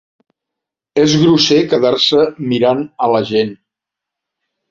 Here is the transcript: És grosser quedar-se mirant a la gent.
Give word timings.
És 1.01 1.11
grosser 1.23 1.59
quedar-se 1.73 2.23
mirant 2.53 2.83
a 3.05 3.11
la 3.17 3.23
gent. 3.33 3.55